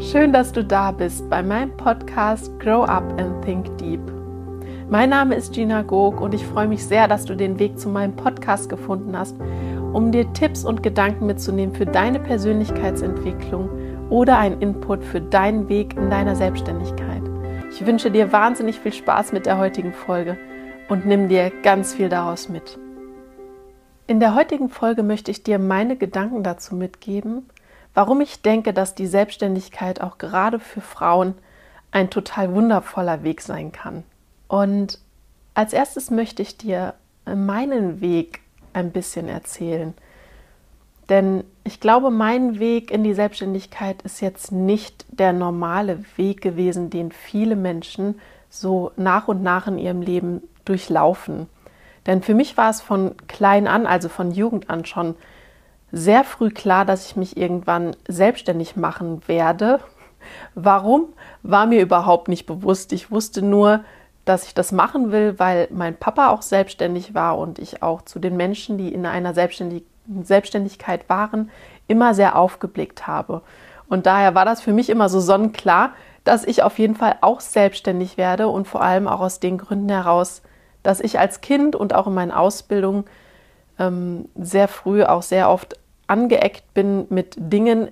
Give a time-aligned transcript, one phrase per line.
[0.00, 4.00] Schön, dass du da bist bei meinem Podcast Grow Up and Think Deep.
[4.88, 7.90] Mein Name ist Gina Gog und ich freue mich sehr, dass du den Weg zu
[7.90, 9.36] meinem Podcast gefunden hast,
[9.92, 13.68] um dir Tipps und Gedanken mitzunehmen für deine Persönlichkeitsentwicklung
[14.08, 17.22] oder einen Input für deinen Weg in deiner Selbstständigkeit.
[17.70, 20.38] Ich wünsche dir wahnsinnig viel Spaß mit der heutigen Folge
[20.88, 22.78] und nimm dir ganz viel daraus mit.
[24.06, 27.44] In der heutigen Folge möchte ich dir meine Gedanken dazu mitgeben,
[27.94, 31.34] warum ich denke, dass die Selbstständigkeit auch gerade für Frauen
[31.90, 34.04] ein total wundervoller Weg sein kann.
[34.48, 34.98] Und
[35.54, 36.94] als erstes möchte ich dir
[37.26, 38.40] meinen Weg
[38.72, 39.94] ein bisschen erzählen.
[41.08, 46.88] Denn ich glaube, mein Weg in die Selbstständigkeit ist jetzt nicht der normale Weg gewesen,
[46.88, 51.48] den viele Menschen so nach und nach in ihrem Leben durchlaufen.
[52.06, 55.16] Denn für mich war es von klein an, also von Jugend an schon
[55.92, 59.80] sehr früh klar, dass ich mich irgendwann selbstständig machen werde.
[60.54, 61.08] Warum
[61.42, 62.92] war mir überhaupt nicht bewusst.
[62.92, 63.80] Ich wusste nur,
[64.24, 68.18] dass ich das machen will, weil mein Papa auch selbstständig war und ich auch zu
[68.18, 69.84] den Menschen, die in einer Selbstständig
[70.22, 71.50] Selbstständigkeit waren,
[71.86, 73.42] immer sehr aufgeblickt habe.
[73.88, 75.92] Und daher war das für mich immer so sonnenklar,
[76.24, 79.88] dass ich auf jeden Fall auch selbstständig werde und vor allem auch aus den Gründen
[79.88, 80.42] heraus,
[80.82, 83.04] dass ich als Kind und auch in meinen Ausbildungen
[83.80, 87.88] ähm, sehr früh auch sehr oft angeeckt bin mit Dingen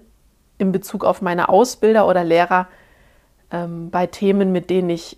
[0.58, 2.68] in Bezug auf meine Ausbilder oder Lehrer
[3.50, 5.16] ähm, bei Themen, mit denen ich,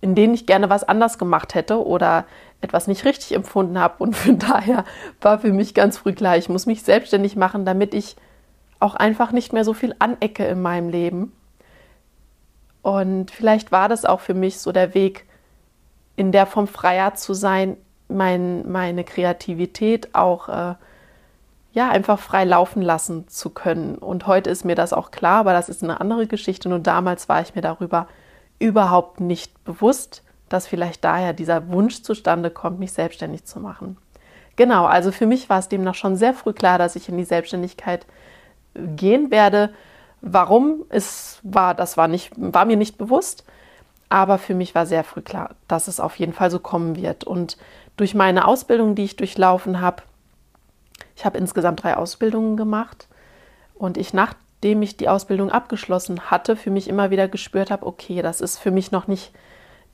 [0.00, 2.24] in denen ich gerne was anders gemacht hätte oder
[2.60, 4.02] etwas nicht richtig empfunden habe.
[4.02, 4.84] Und von daher
[5.20, 8.16] war für mich ganz früh klar, ich muss mich selbstständig machen, damit ich
[8.78, 11.32] auch einfach nicht mehr so viel anecke in meinem Leben.
[12.82, 15.26] Und vielleicht war das auch für mich so der Weg,
[16.16, 17.76] in der Form freier zu sein,
[18.10, 20.74] mein, meine Kreativität auch äh,
[21.72, 23.96] ja, einfach frei laufen lassen zu können.
[23.96, 26.68] Und heute ist mir das auch klar, aber das ist eine andere Geschichte.
[26.68, 28.08] Nur damals war ich mir darüber
[28.58, 33.96] überhaupt nicht bewusst, dass vielleicht daher dieser Wunsch zustande kommt, mich selbstständig zu machen.
[34.56, 37.24] Genau, also für mich war es demnach schon sehr früh klar, dass ich in die
[37.24, 38.04] Selbstständigkeit
[38.74, 39.70] gehen werde.
[40.20, 40.84] Warum?
[40.88, 43.44] Es war, das war, nicht, war mir nicht bewusst,
[44.08, 47.24] aber für mich war sehr früh klar, dass es auf jeden Fall so kommen wird.
[47.24, 47.56] Und
[48.00, 50.02] durch meine Ausbildung, die ich durchlaufen habe,
[51.14, 53.08] ich habe insgesamt drei Ausbildungen gemacht.
[53.74, 58.22] Und ich, nachdem ich die Ausbildung abgeschlossen hatte, für mich immer wieder gespürt habe, okay,
[58.22, 59.32] das ist für mich noch nicht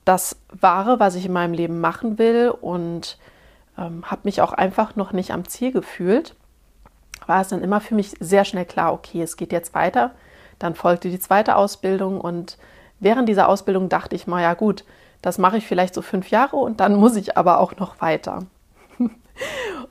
[0.05, 2.49] das Wahre, was ich in meinem Leben machen will.
[2.49, 3.17] Und
[3.77, 6.33] ähm, habe mich auch einfach noch nicht am Ziel gefühlt,
[7.25, 10.11] war es dann immer für mich sehr schnell klar, okay, es geht jetzt weiter.
[10.59, 12.57] Dann folgte die zweite Ausbildung und
[13.01, 14.85] während dieser Ausbildung dachte ich mal, ja gut,
[15.27, 18.43] das mache ich vielleicht so fünf Jahre und dann muss ich aber auch noch weiter.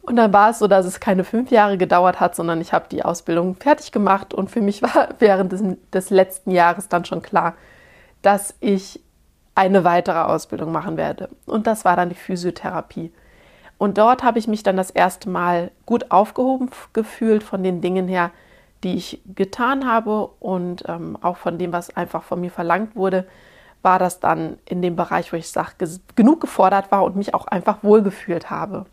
[0.02, 2.86] Und dann war es so, dass es keine fünf Jahre gedauert hat, sondern ich habe
[2.90, 7.22] die Ausbildung fertig gemacht und für mich war während des, des letzten Jahres dann schon
[7.22, 7.54] klar,
[8.22, 9.00] dass ich
[9.54, 11.28] eine weitere Ausbildung machen werde.
[11.44, 13.12] Und das war dann die Physiotherapie.
[13.78, 18.08] Und dort habe ich mich dann das erste Mal gut aufgehoben gefühlt von den Dingen
[18.08, 18.30] her,
[18.84, 23.26] die ich getan habe und ähm, auch von dem, was einfach von mir verlangt wurde,
[23.86, 27.46] war das dann in dem Bereich, wo ich sage, genug gefordert war und mich auch
[27.46, 28.84] einfach wohlgefühlt habe.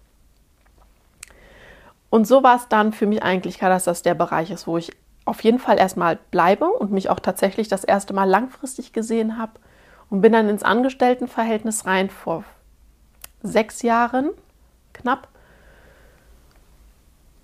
[2.12, 4.78] Und so war es dann für mich eigentlich klar, dass das der Bereich ist, wo
[4.78, 4.92] ich
[5.26, 9.54] auf jeden Fall erstmal bleibe und mich auch tatsächlich das erste Mal langfristig gesehen habe
[10.12, 12.44] und bin dann ins Angestelltenverhältnis rein vor
[13.42, 14.30] sechs Jahren
[14.94, 15.28] knapp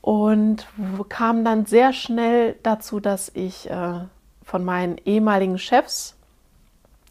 [0.01, 0.67] und
[1.09, 4.01] kam dann sehr schnell dazu, dass ich äh,
[4.43, 6.15] von meinen ehemaligen Chefs,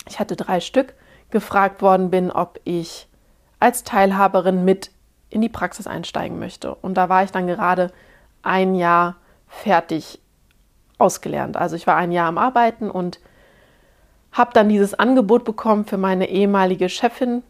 [0.09, 0.95] ich hatte drei Stück,
[1.31, 3.09] gefragt worden bin, ob ich
[3.61, 4.91] als Teilhaberin mit
[5.31, 6.75] in die Praxis einsteigen möchte.
[6.75, 7.93] Und da war ich dann gerade
[8.43, 10.21] ein Jahr fertig
[10.97, 11.57] ausgelernt.
[11.57, 13.21] Also ich war ein Jahr am Arbeiten und
[14.33, 17.43] habe dann dieses Angebot bekommen für meine ehemalige Chefin,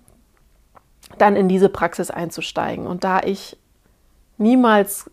[1.18, 2.86] dann in diese Praxis einzusteigen.
[2.86, 3.56] Und da ich
[4.36, 5.10] niemals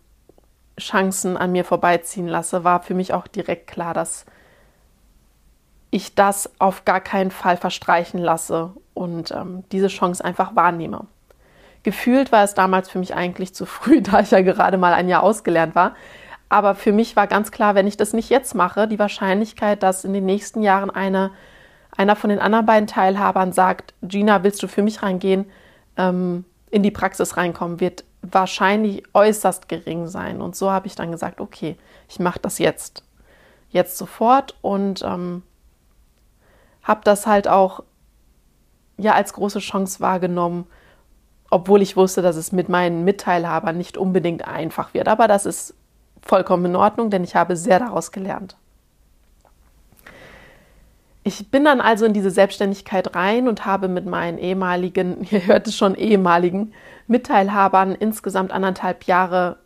[0.78, 4.26] Chancen an mir vorbeiziehen lasse, war für mich auch direkt klar, dass
[5.90, 11.06] ich das auf gar keinen Fall verstreichen lasse und ähm, diese Chance einfach wahrnehme.
[11.82, 15.08] Gefühlt war es damals für mich eigentlich zu früh, da ich ja gerade mal ein
[15.08, 15.94] Jahr ausgelernt war.
[16.48, 20.04] Aber für mich war ganz klar, wenn ich das nicht jetzt mache, die Wahrscheinlichkeit, dass
[20.04, 21.32] in den nächsten Jahren eine,
[21.96, 25.46] einer von den anderen beiden Teilhabern sagt, Gina, willst du für mich reingehen,
[25.96, 30.40] ähm, in die Praxis reinkommen, wird wahrscheinlich äußerst gering sein.
[30.40, 31.76] Und so habe ich dann gesagt, okay,
[32.08, 33.02] ich mache das jetzt.
[33.70, 35.42] Jetzt sofort und ähm,
[36.86, 37.82] habe das halt auch
[38.96, 40.66] ja als große Chance wahrgenommen,
[41.50, 45.08] obwohl ich wusste, dass es mit meinen Mitteilhabern nicht unbedingt einfach wird.
[45.08, 45.74] Aber das ist
[46.22, 48.56] vollkommen in Ordnung, denn ich habe sehr daraus gelernt.
[51.24, 55.66] Ich bin dann also in diese Selbstständigkeit rein und habe mit meinen ehemaligen, ihr hört
[55.66, 56.72] es schon, ehemaligen
[57.08, 59.58] Mitteilhabern insgesamt anderthalb Jahre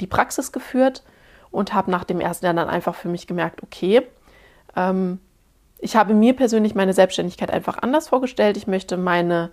[0.00, 1.02] die Praxis geführt
[1.50, 4.02] und habe nach dem ersten Jahr dann einfach für mich gemerkt, okay,
[4.74, 5.20] ähm,
[5.78, 8.56] ich habe mir persönlich meine Selbstständigkeit einfach anders vorgestellt.
[8.56, 9.50] Ich möchte meine,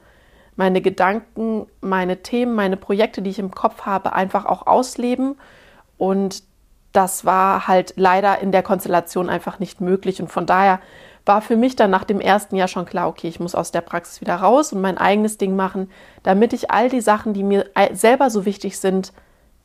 [0.56, 5.36] meine Gedanken, meine Themen, meine Projekte, die ich im Kopf habe, einfach auch ausleben.
[5.98, 6.44] Und
[6.94, 10.22] das war halt leider in der Konstellation einfach nicht möglich.
[10.22, 10.80] Und von daher
[11.26, 13.82] war für mich dann nach dem ersten Jahr schon klar, okay, ich muss aus der
[13.82, 15.90] Praxis wieder raus und mein eigenes Ding machen,
[16.22, 19.14] damit ich all die Sachen, die mir selber so wichtig sind,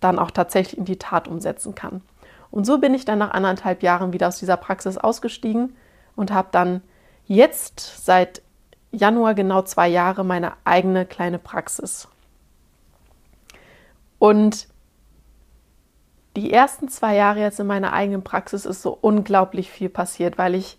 [0.01, 2.03] dann auch tatsächlich in die Tat umsetzen kann.
[2.51, 5.75] Und so bin ich dann nach anderthalb Jahren wieder aus dieser Praxis ausgestiegen
[6.19, 6.83] und habe dann
[7.27, 8.43] jetzt seit
[8.91, 12.09] Januar genau zwei Jahre meine eigene kleine Praxis.
[14.19, 14.67] Und
[16.35, 20.57] die ersten zwei Jahre jetzt in meiner eigenen Praxis ist so unglaublich viel passiert, weil
[20.57, 20.79] ich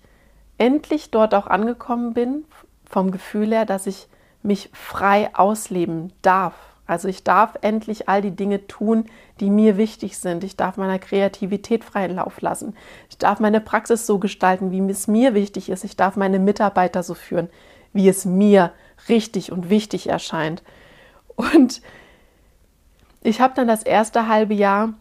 [0.57, 2.43] endlich dort auch angekommen bin,
[2.85, 4.09] vom Gefühl her, dass ich
[4.43, 6.68] mich frei ausleben darf.
[6.89, 9.05] Also ich darf endlich all die Dinge tun,
[9.39, 10.43] die mir wichtig sind.
[10.43, 12.75] Ich darf meiner Kreativität freien Lauf lassen.
[13.11, 15.83] Ich darf meine Praxis so gestalten, wie es mir wichtig ist.
[15.83, 17.47] Ich darf meine Mitarbeiter so führen,
[17.93, 18.71] wie es mir
[19.07, 20.63] richtig und wichtig erscheint.
[21.35, 21.83] Und
[23.21, 24.95] ich habe dann das erste halbe Jahr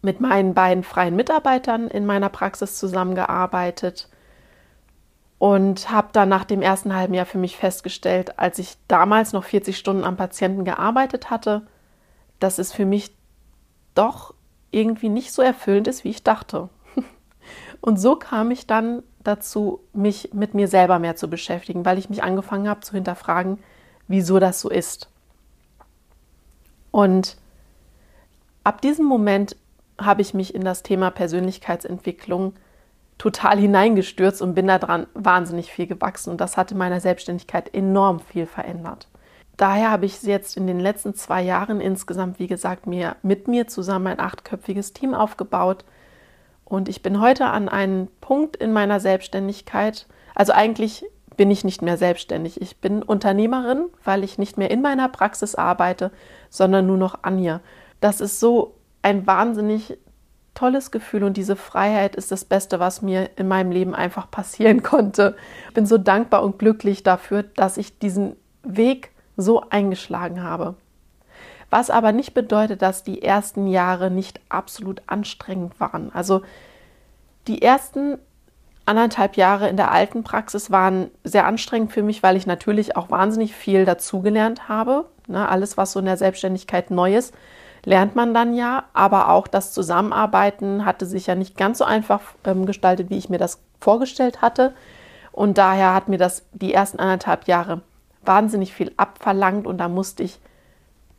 [0.00, 4.08] mit meinen beiden freien Mitarbeitern in meiner Praxis zusammengearbeitet
[5.38, 9.44] und habe dann nach dem ersten halben Jahr für mich festgestellt, als ich damals noch
[9.44, 11.66] 40 Stunden am Patienten gearbeitet hatte,
[12.40, 13.14] dass es für mich
[13.94, 14.34] doch
[14.70, 16.68] irgendwie nicht so erfüllend ist, wie ich dachte.
[17.80, 22.08] Und so kam ich dann dazu, mich mit mir selber mehr zu beschäftigen, weil ich
[22.08, 23.58] mich angefangen habe zu hinterfragen,
[24.08, 25.10] wieso das so ist.
[26.90, 27.36] Und
[28.64, 29.56] ab diesem Moment
[29.98, 32.54] habe ich mich in das Thema Persönlichkeitsentwicklung
[33.18, 36.30] total hineingestürzt und bin daran wahnsinnig viel gewachsen.
[36.30, 39.08] Und das hatte meiner Selbstständigkeit enorm viel verändert.
[39.56, 43.66] Daher habe ich jetzt in den letzten zwei Jahren insgesamt, wie gesagt, mir mit mir
[43.66, 45.84] zusammen ein achtköpfiges Team aufgebaut.
[46.64, 50.06] Und ich bin heute an einem Punkt in meiner Selbstständigkeit.
[50.34, 51.06] Also eigentlich
[51.38, 52.60] bin ich nicht mehr selbstständig.
[52.60, 56.10] Ich bin Unternehmerin, weil ich nicht mehr in meiner Praxis arbeite,
[56.50, 57.60] sondern nur noch an ihr.
[58.00, 59.96] Das ist so ein wahnsinnig
[60.56, 64.82] tolles Gefühl und diese Freiheit ist das Beste, was mir in meinem Leben einfach passieren
[64.82, 65.36] konnte.
[65.68, 70.74] Ich bin so dankbar und glücklich dafür, dass ich diesen Weg so eingeschlagen habe.
[71.70, 76.12] Was aber nicht bedeutet, dass die ersten Jahre nicht absolut anstrengend waren.
[76.12, 76.42] Also
[77.48, 78.18] die ersten
[78.86, 83.10] anderthalb Jahre in der alten Praxis waren sehr anstrengend für mich, weil ich natürlich auch
[83.10, 85.06] wahnsinnig viel dazugelernt habe.
[85.26, 87.34] Ne, alles, was so in der Selbstständigkeit neu ist,
[87.86, 88.84] lernt man dann ja.
[88.92, 93.30] Aber auch das Zusammenarbeiten hatte sich ja nicht ganz so einfach ähm, gestaltet, wie ich
[93.30, 94.74] mir das vorgestellt hatte.
[95.32, 97.80] Und daher hat mir das die ersten anderthalb Jahre
[98.24, 100.40] wahnsinnig viel abverlangt und da musste ich,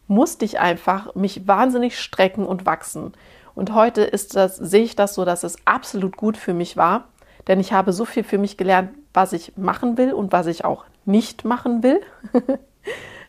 [0.08, 3.14] musste ich einfach mich wahnsinnig strecken und wachsen.
[3.56, 7.06] Und heute ist das, sehe ich das so, dass es absolut gut für mich war,
[7.48, 10.66] denn ich habe so viel für mich gelernt, was ich machen will und was ich
[10.66, 12.02] auch nicht machen will.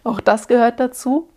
[0.04, 1.28] auch das gehört dazu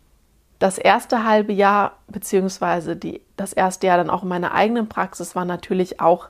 [0.61, 5.35] das erste halbe Jahr, beziehungsweise die, das erste Jahr dann auch in meiner eigenen Praxis
[5.35, 6.29] war natürlich auch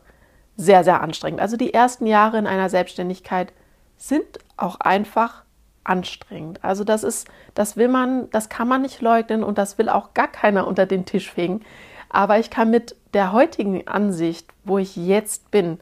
[0.55, 1.41] sehr, sehr anstrengend.
[1.41, 3.51] Also die ersten Jahre in einer Selbstständigkeit
[3.97, 5.43] sind auch einfach
[5.83, 6.63] anstrengend.
[6.63, 10.13] Also das ist, das will man, das kann man nicht leugnen und das will auch
[10.13, 11.59] gar keiner unter den Tisch fegen.
[12.07, 15.77] Aber ich kann mit der heutigen Ansicht, wo ich jetzt bin,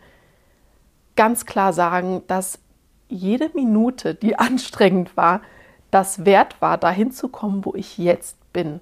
[1.15, 2.57] ganz klar sagen, dass
[3.09, 5.41] jede Minute, die anstrengend war,
[5.91, 8.79] das wert war, dahin zu kommen, wo ich jetzt bin.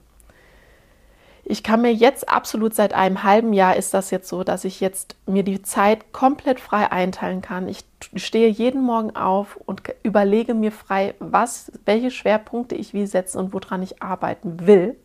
[1.49, 4.81] Ich kann mir jetzt absolut seit einem halben Jahr ist das jetzt so, dass ich
[4.81, 7.69] jetzt mir die Zeit komplett frei einteilen kann.
[7.69, 13.37] Ich stehe jeden Morgen auf und überlege mir frei, was, welche Schwerpunkte ich wie setzen
[13.37, 14.97] und woran ich arbeiten will.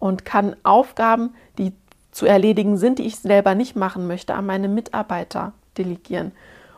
[0.00, 1.72] Und kann Aufgaben, die
[2.10, 6.32] zu erledigen sind, die ich selber nicht machen möchte, an meine Mitarbeiter delegieren.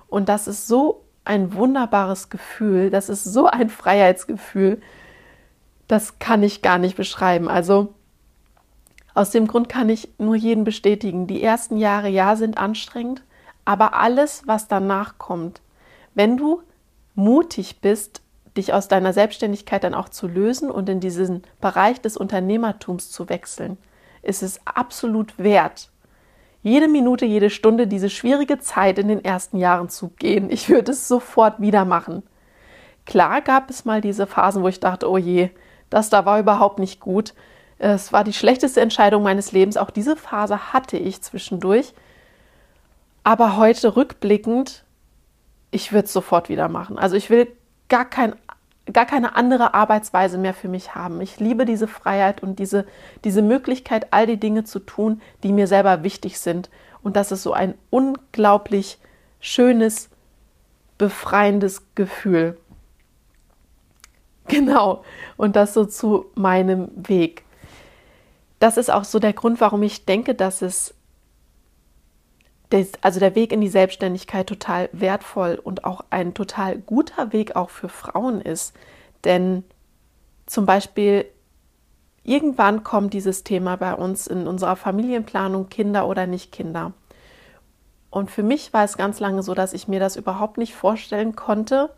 [0.09, 4.83] Und das ist so ein wunderbares Gefühl, das ist so ein Freiheitsgefühl,
[5.89, 7.49] das kann ich gar nicht beschreiben.
[7.49, 7.95] Also
[9.15, 11.27] aus dem Grund kann ich nur jeden bestätigen.
[11.27, 13.23] Die ersten Jahre, ja, sind anstrengend,
[13.65, 15.61] aber alles, was danach kommt,
[16.15, 16.63] wenn du
[17.15, 18.23] mutig bist,
[18.57, 23.29] dich aus deiner Selbstständigkeit dann auch zu lösen und in diesen Bereich des Unternehmertums zu
[23.29, 23.77] wechseln,
[24.23, 25.91] ist es absolut wert,
[26.67, 30.51] jede Minute, jede Stunde diese schwierige Zeit in den ersten Jahren zu gehen.
[30.51, 32.25] Ich würde es sofort wieder machen.
[33.05, 35.51] Klar gab es mal diese Phasen, wo ich dachte, oh je,
[35.91, 37.35] das da war überhaupt nicht gut.
[37.79, 39.77] Es war die schlechteste Entscheidung meines Lebens.
[39.77, 41.93] Auch diese Phase hatte ich zwischendurch.
[43.23, 44.85] Aber heute rückblickend,
[45.71, 46.99] ich würde es sofort wieder machen.
[46.99, 47.49] Also ich will
[47.89, 48.35] gar, kein,
[48.93, 51.21] gar keine andere Arbeitsweise mehr für mich haben.
[51.21, 52.87] Ich liebe diese Freiheit und diese,
[53.25, 56.71] diese Möglichkeit, all die Dinge zu tun, die mir selber wichtig sind.
[57.03, 58.99] Und das ist so ein unglaublich
[59.41, 60.09] schönes,
[60.97, 62.57] befreiendes Gefühl.
[64.49, 65.05] Genau.
[65.37, 67.45] Und das so zu meinem Weg.
[68.59, 70.95] Das ist auch so der Grund, warum ich denke, dass es
[73.01, 77.71] also der Weg in die Selbstständigkeit total wertvoll und auch ein total guter Weg auch
[77.71, 78.75] für Frauen ist.
[79.25, 79.65] Denn
[80.47, 81.27] zum Beispiel
[82.25, 86.93] irgendwann kommt dieses Thema bei uns in unserer Familienplanung, Kinder oder nicht Kinder.
[88.11, 91.37] Und für mich war es ganz lange so, dass ich mir das überhaupt nicht vorstellen
[91.37, 91.91] konnte,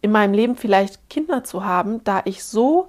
[0.00, 2.88] in meinem Leben vielleicht Kinder zu haben, da ich so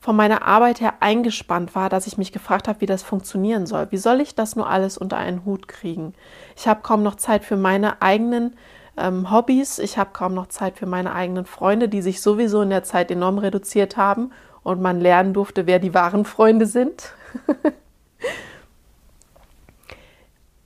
[0.00, 3.88] von meiner Arbeit her eingespannt war, dass ich mich gefragt habe, wie das funktionieren soll.
[3.90, 6.14] Wie soll ich das nur alles unter einen Hut kriegen?
[6.56, 8.56] Ich habe kaum noch Zeit für meine eigenen
[8.96, 9.78] ähm, Hobbys.
[9.78, 13.10] Ich habe kaum noch Zeit für meine eigenen Freunde, die sich sowieso in der Zeit
[13.10, 14.30] enorm reduziert haben
[14.62, 17.12] und man lernen durfte, wer die wahren Freunde sind.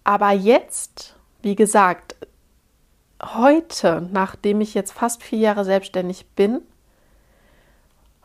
[0.04, 2.16] Aber jetzt, wie gesagt,
[3.24, 6.60] heute, nachdem ich jetzt fast vier Jahre selbstständig bin,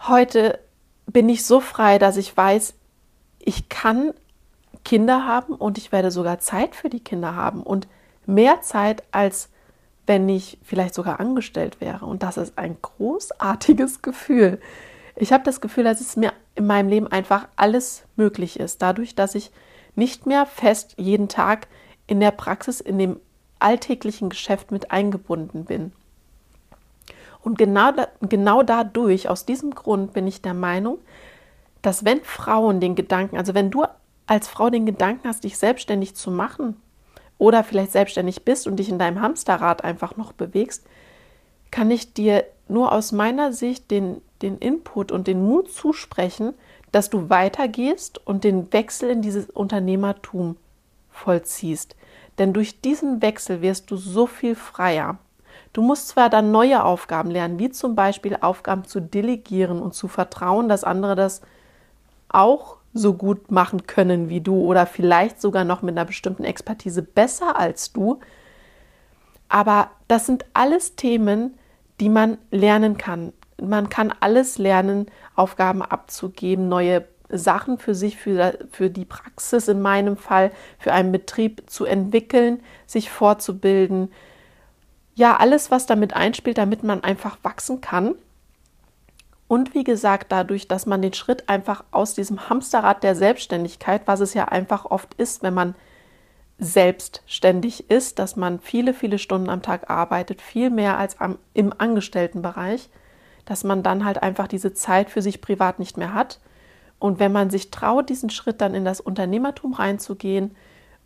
[0.07, 0.59] heute
[1.05, 2.73] bin ich so frei, dass ich weiß,
[3.39, 4.13] ich kann
[4.83, 7.87] Kinder haben und ich werde sogar Zeit für die Kinder haben und
[8.25, 9.49] mehr Zeit, als
[10.05, 12.05] wenn ich vielleicht sogar angestellt wäre.
[12.05, 14.59] Und das ist ein großartiges Gefühl.
[15.15, 19.15] Ich habe das Gefühl, dass es mir in meinem Leben einfach alles möglich ist, dadurch,
[19.15, 19.51] dass ich
[19.95, 21.67] nicht mehr fest jeden Tag
[22.05, 23.19] in der Praxis, in dem
[23.59, 25.91] alltäglichen Geschäft mit eingebunden bin.
[27.43, 30.99] Und genau, genau dadurch, aus diesem Grund bin ich der Meinung,
[31.81, 33.85] dass wenn Frauen den Gedanken, also wenn du
[34.25, 36.75] als Frau den Gedanken hast, dich selbstständig zu machen
[37.37, 40.85] oder vielleicht selbstständig bist und dich in deinem Hamsterrad einfach noch bewegst,
[41.71, 46.53] kann ich dir nur aus meiner Sicht den, den Input und den Mut zusprechen,
[46.91, 50.57] dass du weitergehst und den Wechsel in dieses Unternehmertum
[51.09, 51.95] vollziehst.
[52.37, 55.17] Denn durch diesen Wechsel wirst du so viel freier.
[55.73, 60.07] Du musst zwar dann neue Aufgaben lernen, wie zum Beispiel Aufgaben zu delegieren und zu
[60.07, 61.41] vertrauen, dass andere das
[62.29, 67.01] auch so gut machen können wie du oder vielleicht sogar noch mit einer bestimmten Expertise
[67.01, 68.19] besser als du.
[69.49, 71.57] Aber das sind alles Themen,
[71.99, 73.33] die man lernen kann.
[73.61, 79.81] Man kann alles lernen, Aufgaben abzugeben, neue Sachen für sich, für, für die Praxis in
[79.81, 84.11] meinem Fall, für einen Betrieb zu entwickeln, sich fortzubilden,
[85.15, 88.13] ja, alles, was damit einspielt, damit man einfach wachsen kann.
[89.47, 94.19] Und wie gesagt, dadurch, dass man den Schritt einfach aus diesem Hamsterrad der Selbstständigkeit, was
[94.19, 95.75] es ja einfach oft ist, wenn man
[96.59, 101.73] selbstständig ist, dass man viele, viele Stunden am Tag arbeitet, viel mehr als am, im
[101.77, 102.89] Angestelltenbereich,
[103.45, 106.39] dass man dann halt einfach diese Zeit für sich privat nicht mehr hat.
[106.99, 110.55] Und wenn man sich traut, diesen Schritt dann in das Unternehmertum reinzugehen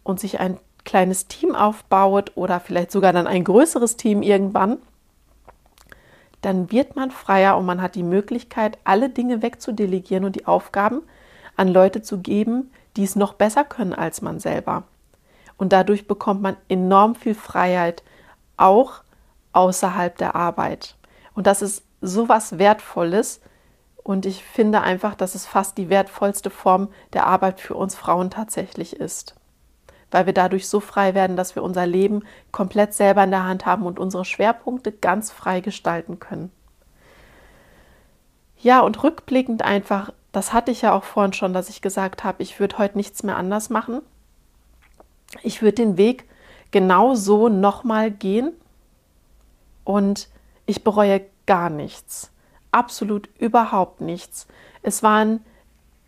[0.03, 4.77] und sich ein kleines Team aufbaut oder vielleicht sogar dann ein größeres Team irgendwann,
[6.41, 11.01] dann wird man freier und man hat die Möglichkeit, alle Dinge wegzudelegieren und die Aufgaben
[11.55, 14.83] an Leute zu geben, die es noch besser können als man selber.
[15.57, 18.01] Und dadurch bekommt man enorm viel Freiheit,
[18.57, 19.03] auch
[19.53, 20.95] außerhalb der Arbeit.
[21.35, 23.41] Und das ist so was Wertvolles.
[24.11, 28.29] Und ich finde einfach, dass es fast die wertvollste Form der Arbeit für uns Frauen
[28.29, 29.35] tatsächlich ist
[30.11, 33.65] weil wir dadurch so frei werden, dass wir unser Leben komplett selber in der Hand
[33.65, 36.51] haben und unsere Schwerpunkte ganz frei gestalten können.
[38.57, 42.43] Ja, und rückblickend einfach, das hatte ich ja auch vorhin schon, dass ich gesagt habe,
[42.43, 44.01] ich würde heute nichts mehr anders machen.
[45.43, 46.27] Ich würde den Weg
[46.71, 48.51] genau so nochmal gehen
[49.85, 50.27] und
[50.65, 52.30] ich bereue gar nichts.
[52.71, 54.47] Absolut überhaupt nichts.
[54.81, 55.41] Es waren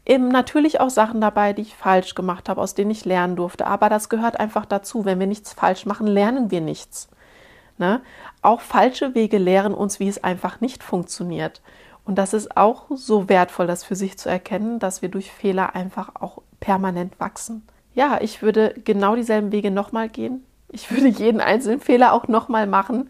[0.05, 3.67] eben natürlich auch Sachen dabei, die ich falsch gemacht habe, aus denen ich lernen durfte.
[3.67, 5.05] Aber das gehört einfach dazu.
[5.05, 7.09] Wenn wir nichts falsch machen, lernen wir nichts.
[7.77, 8.01] Ne?
[8.41, 11.61] Auch falsche Wege lehren uns, wie es einfach nicht funktioniert.
[12.05, 15.75] Und das ist auch so wertvoll, das für sich zu erkennen, dass wir durch Fehler
[15.75, 17.65] einfach auch permanent wachsen.
[17.93, 20.43] Ja, ich würde genau dieselben Wege nochmal gehen.
[20.69, 23.09] Ich würde jeden einzelnen Fehler auch nochmal machen,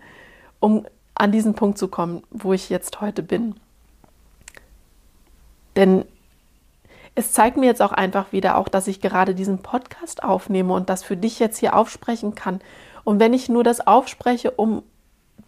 [0.60, 3.56] um an diesen Punkt zu kommen, wo ich jetzt heute bin.
[5.76, 6.06] Denn
[7.16, 10.90] es zeigt mir jetzt auch einfach wieder auch, dass ich gerade diesen Podcast aufnehme und
[10.90, 12.62] das für dich jetzt hier aufsprechen kann.
[13.04, 14.84] Und wenn ich nur das aufspreche, um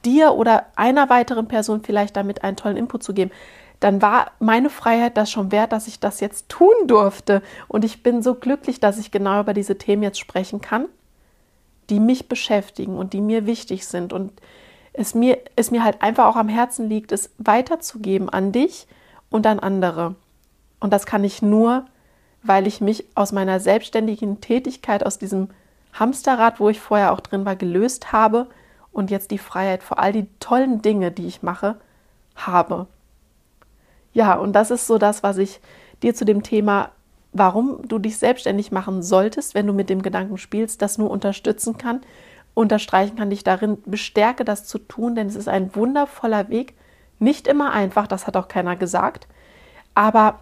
[0.04, 3.32] dir oder einer weiteren Person vielleicht damit einen tollen Input zu geben,
[3.80, 7.42] dann war meine Freiheit das schon wert, dass ich das jetzt tun durfte.
[7.68, 10.88] Und ich bin so glücklich, dass ich genau über diese Themen jetzt sprechen kann.
[11.90, 14.32] die mich beschäftigen und die mir wichtig sind und
[14.98, 18.88] es mir, es mir halt einfach auch am Herzen liegt, es weiterzugeben an dich
[19.30, 20.16] und an andere.
[20.80, 21.86] Und das kann ich nur,
[22.44, 25.50] weil ich mich aus meiner selbstständigen Tätigkeit, aus diesem
[25.94, 28.48] Hamsterrad, wo ich vorher auch drin war, gelöst habe
[28.92, 31.78] und jetzt die Freiheit vor all die tollen Dinge, die ich mache,
[32.36, 32.88] habe.
[34.14, 35.60] Ja, und das ist so das, was ich
[36.04, 36.92] dir zu dem Thema,
[37.34, 41.78] warum du dich selbstständig machen solltest, wenn du mit dem Gedanken spielst, das nur unterstützen
[41.78, 42.02] kann,
[42.56, 46.74] unterstreichen kann, dich darin bestärke, das zu tun, denn es ist ein wundervoller Weg.
[47.20, 49.28] Nicht immer einfach, das hat auch keiner gesagt.
[49.94, 50.40] Aber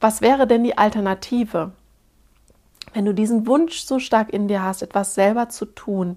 [0.00, 1.72] was wäre denn die Alternative?
[2.94, 6.16] Wenn du diesen Wunsch so stark in dir hast, etwas selber zu tun,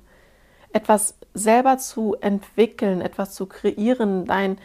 [0.71, 4.59] etwas selber zu entwickeln, etwas zu kreieren, dein,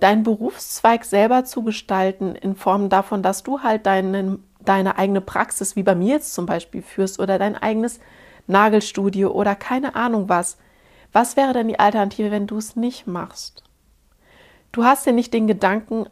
[0.00, 5.76] dein Berufszweig selber zu gestalten, in Form davon, dass du halt deine, deine eigene Praxis,
[5.76, 8.00] wie bei mir jetzt zum Beispiel, führst oder dein eigenes
[8.46, 10.58] Nagelstudio oder keine Ahnung was.
[11.12, 13.62] Was wäre denn die Alternative, wenn du es nicht machst?
[14.72, 16.06] Du hast ja nicht den Gedanken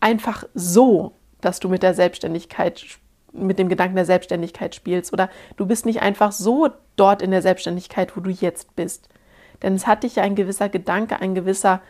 [0.00, 2.84] einfach so, dass du mit der Selbstständigkeit
[3.32, 7.40] mit dem Gedanken der Selbstständigkeit spielst oder du bist nicht einfach so dort in der
[7.40, 9.08] Selbstständigkeit, wo du jetzt bist.
[9.62, 11.80] Denn es hat dich ja ein gewisser Gedanke, ein gewisser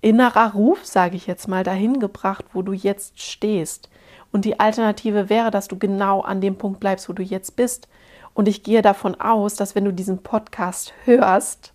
[0.00, 3.90] innerer Ruf, sage ich jetzt mal, dahin gebracht, wo du jetzt stehst.
[4.32, 7.88] Und die Alternative wäre, dass du genau an dem Punkt bleibst, wo du jetzt bist.
[8.40, 11.74] Und ich gehe davon aus, dass wenn du diesen Podcast hörst,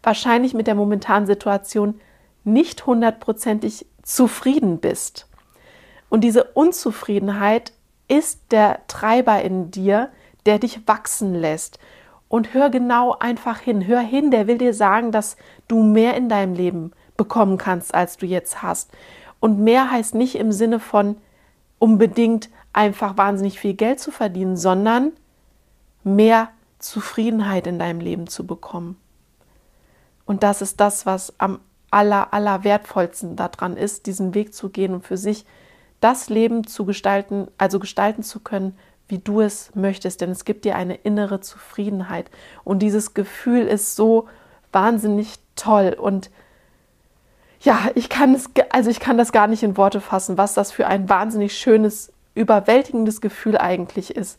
[0.00, 2.00] wahrscheinlich mit der momentanen Situation
[2.44, 5.26] nicht hundertprozentig zufrieden bist.
[6.08, 7.72] Und diese Unzufriedenheit
[8.06, 10.10] ist der Treiber in dir,
[10.46, 11.80] der dich wachsen lässt.
[12.28, 13.84] Und hör genau einfach hin.
[13.88, 15.36] Hör hin, der will dir sagen, dass
[15.66, 18.92] du mehr in deinem Leben bekommen kannst, als du jetzt hast.
[19.40, 21.16] Und mehr heißt nicht im Sinne von
[21.80, 25.10] unbedingt einfach wahnsinnig viel Geld zu verdienen, sondern
[26.16, 28.96] mehr Zufriedenheit in deinem Leben zu bekommen.
[30.26, 34.92] Und das ist das, was am aller, aller wertvollsten daran ist, diesen Weg zu gehen
[34.92, 35.46] und für sich
[36.00, 38.76] das Leben zu gestalten, also gestalten zu können,
[39.08, 42.30] wie du es möchtest, denn es gibt dir eine innere Zufriedenheit
[42.62, 44.28] und dieses Gefühl ist so
[44.70, 46.30] wahnsinnig toll und
[47.60, 50.70] ja, ich kann es also ich kann das gar nicht in Worte fassen, was das
[50.70, 54.38] für ein wahnsinnig schönes, überwältigendes Gefühl eigentlich ist.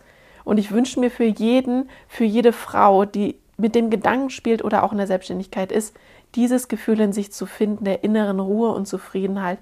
[0.49, 4.81] Und ich wünsche mir für jeden, für jede Frau, die mit dem Gedanken spielt oder
[4.81, 5.95] auch in der Selbstständigkeit ist,
[6.33, 9.59] dieses Gefühl in sich zu finden, der inneren Ruhe und Zufriedenheit,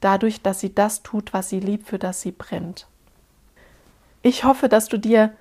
[0.00, 2.86] dadurch, dass sie das tut, was sie liebt, für das sie brennt.
[4.22, 5.34] Ich hoffe, dass du dir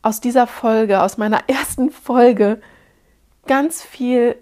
[0.00, 2.62] aus dieser Folge, aus meiner ersten Folge,
[3.46, 4.34] ganz viel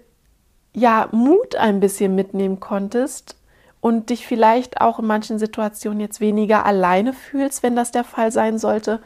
[0.73, 3.35] ja, Mut ein bisschen mitnehmen konntest
[3.81, 8.31] und dich vielleicht auch in manchen Situationen jetzt weniger alleine fühlst, wenn das der Fall
[8.31, 9.01] sein sollte.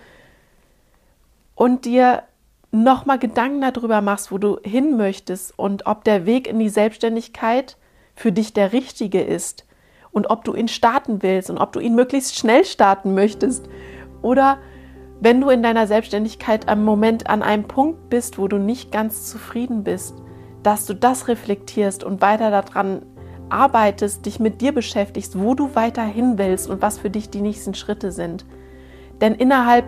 [1.56, 2.24] Und dir
[2.72, 7.78] nochmal Gedanken darüber machst, wo du hin möchtest und ob der Weg in die Selbstständigkeit
[8.16, 9.66] für dich der richtige ist
[10.12, 13.68] und ob du ihn starten willst und ob du ihn möglichst schnell starten möchtest
[14.22, 14.58] oder
[15.20, 19.30] wenn du in deiner Selbstständigkeit am Moment an einem Punkt bist, wo du nicht ganz
[19.30, 20.16] zufrieden bist,
[20.64, 23.04] dass du das reflektierst und weiter daran
[23.50, 27.74] arbeitest, dich mit dir beschäftigst, wo du weiterhin willst und was für dich die nächsten
[27.74, 28.46] Schritte sind.
[29.22, 29.86] Denn innerhalb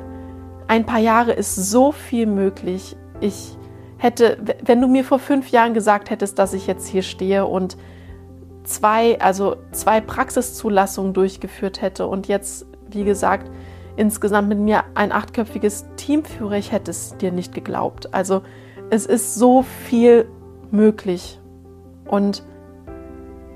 [0.68, 2.96] ein paar Jahre ist so viel möglich.
[3.20, 3.58] Ich
[3.98, 7.78] hätte, wenn du mir vor fünf Jahren gesagt hättest, dass ich jetzt hier stehe und
[8.64, 13.52] zwei, also zwei Praxiszulassungen durchgeführt hätte und jetzt, wie gesagt,
[13.96, 18.14] insgesamt mit mir ein achtköpfiges Team führe, ich hätte es dir nicht geglaubt.
[18.14, 18.42] Also
[18.90, 20.28] es ist so viel
[20.72, 21.40] möglich.
[22.08, 22.44] Und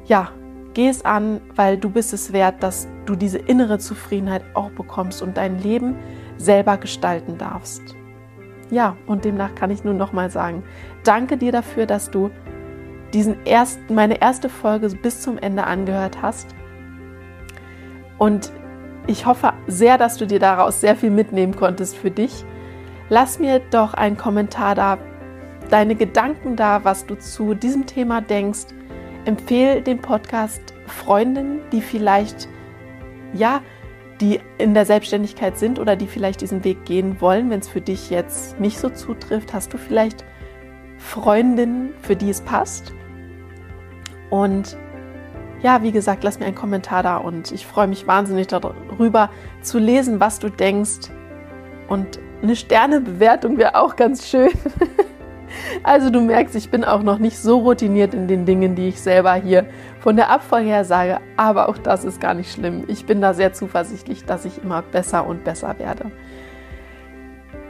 [0.06, 0.30] ja,
[0.74, 5.22] geh es an, weil du bist es wert, dass du diese innere Zufriedenheit auch bekommst
[5.22, 5.98] und dein Leben
[6.40, 7.96] selber gestalten darfst.
[8.72, 10.64] Ja, und demnach kann ich nur noch mal sagen,
[11.04, 12.32] danke dir dafür, dass du
[13.14, 16.56] diesen ersten, meine erste Folge bis zum Ende angehört hast.
[18.18, 18.52] Und
[19.08, 22.46] ich hoffe sehr, dass du dir daraus sehr viel mitnehmen konntest für dich.
[23.10, 24.98] Lass mir doch einen Kommentar da,
[25.70, 28.68] deine Gedanken da, was du zu diesem Thema denkst.
[29.26, 32.48] Empfehle den Podcast Freundinnen, die vielleicht,
[33.34, 33.62] ja,
[34.22, 37.82] die in der Selbstständigkeit sind oder die vielleicht diesen Weg gehen wollen, wenn es für
[37.82, 39.54] dich jetzt nicht so zutrifft.
[39.54, 40.26] Hast du vielleicht
[40.98, 42.94] Freundinnen, für die es passt?
[44.30, 44.78] Und
[45.62, 49.30] ja, wie gesagt, lass mir einen Kommentar da und ich freue mich wahnsinnig darüber
[49.62, 51.12] zu lesen, was du denkst.
[51.88, 54.52] Und eine Sternebewertung wäre auch ganz schön.
[55.84, 59.02] Also du merkst, ich bin auch noch nicht so routiniert in den Dingen, die ich
[59.02, 59.66] selber hier
[60.00, 62.84] von der Abfolge her sage, aber auch das ist gar nicht schlimm.
[62.88, 66.12] Ich bin da sehr zuversichtlich, dass ich immer besser und besser werde.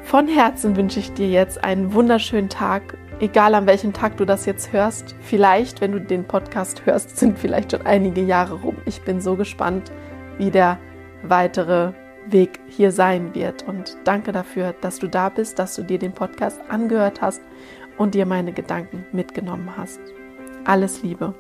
[0.04, 4.46] Von Herzen wünsche ich dir jetzt einen wunderschönen Tag, egal an welchem Tag du das
[4.46, 5.16] jetzt hörst.
[5.22, 8.78] Vielleicht, wenn du den Podcast hörst, sind vielleicht schon einige Jahre rum.
[8.86, 9.92] Ich bin so gespannt,
[10.40, 10.80] wie der
[11.22, 11.92] weitere
[12.28, 13.68] Weg hier sein wird.
[13.68, 17.42] Und danke dafür, dass du da bist, dass du dir den Podcast angehört hast
[18.00, 20.00] und dir meine Gedanken mitgenommen hast.
[20.66, 21.36] Alles Liebe.